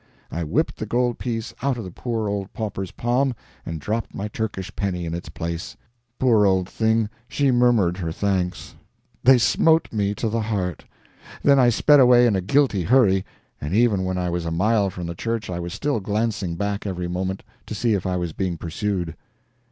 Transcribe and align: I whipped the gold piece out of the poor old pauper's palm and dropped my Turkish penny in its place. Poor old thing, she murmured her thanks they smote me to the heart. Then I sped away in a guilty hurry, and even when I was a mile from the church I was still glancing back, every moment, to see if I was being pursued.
I 0.31 0.43
whipped 0.43 0.77
the 0.77 0.87
gold 0.87 1.19
piece 1.19 1.53
out 1.61 1.77
of 1.77 1.83
the 1.83 1.91
poor 1.91 2.27
old 2.27 2.51
pauper's 2.53 2.89
palm 2.89 3.35
and 3.67 3.79
dropped 3.79 4.15
my 4.15 4.27
Turkish 4.29 4.75
penny 4.75 5.05
in 5.05 5.13
its 5.13 5.29
place. 5.29 5.77
Poor 6.17 6.43
old 6.43 6.67
thing, 6.67 7.07
she 7.27 7.51
murmured 7.51 7.97
her 7.97 8.11
thanks 8.11 8.73
they 9.23 9.37
smote 9.37 9.93
me 9.93 10.15
to 10.15 10.27
the 10.27 10.41
heart. 10.41 10.85
Then 11.43 11.59
I 11.59 11.69
sped 11.69 11.99
away 11.99 12.25
in 12.25 12.35
a 12.35 12.41
guilty 12.41 12.81
hurry, 12.81 13.23
and 13.61 13.75
even 13.75 14.03
when 14.03 14.17
I 14.17 14.31
was 14.31 14.43
a 14.47 14.49
mile 14.49 14.89
from 14.89 15.05
the 15.05 15.13
church 15.13 15.51
I 15.51 15.59
was 15.59 15.71
still 15.71 15.99
glancing 15.99 16.55
back, 16.55 16.87
every 16.87 17.07
moment, 17.07 17.43
to 17.67 17.75
see 17.75 17.93
if 17.93 18.07
I 18.07 18.17
was 18.17 18.33
being 18.33 18.57
pursued. 18.57 19.15